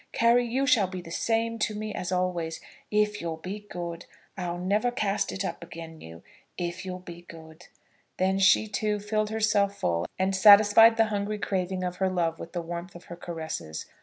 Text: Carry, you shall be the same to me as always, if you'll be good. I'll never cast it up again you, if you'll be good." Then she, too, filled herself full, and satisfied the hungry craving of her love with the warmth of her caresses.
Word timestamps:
Carry, 0.13 0.47
you 0.47 0.65
shall 0.65 0.87
be 0.87 0.99
the 0.99 1.11
same 1.11 1.59
to 1.59 1.75
me 1.75 1.93
as 1.93 2.11
always, 2.11 2.59
if 2.89 3.21
you'll 3.21 3.37
be 3.37 3.67
good. 3.69 4.07
I'll 4.35 4.57
never 4.57 4.89
cast 4.89 5.31
it 5.31 5.45
up 5.45 5.61
again 5.63 6.01
you, 6.01 6.23
if 6.57 6.83
you'll 6.83 6.97
be 6.97 7.21
good." 7.29 7.67
Then 8.17 8.39
she, 8.39 8.67
too, 8.67 8.97
filled 8.99 9.29
herself 9.29 9.77
full, 9.79 10.07
and 10.17 10.35
satisfied 10.35 10.97
the 10.97 11.09
hungry 11.13 11.37
craving 11.37 11.83
of 11.83 11.97
her 11.97 12.09
love 12.09 12.39
with 12.39 12.53
the 12.53 12.63
warmth 12.63 12.95
of 12.95 13.03
her 13.13 13.15
caresses. 13.15 13.85